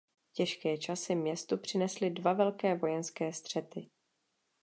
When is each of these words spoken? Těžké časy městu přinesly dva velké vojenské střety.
Těžké 0.33 0.77
časy 0.77 1.15
městu 1.15 1.57
přinesly 1.57 2.09
dva 2.09 2.33
velké 2.33 2.75
vojenské 2.75 3.33
střety. 3.33 3.89